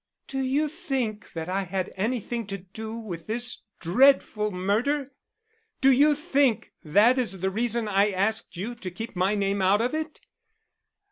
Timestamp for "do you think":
0.27-1.31, 5.79-6.73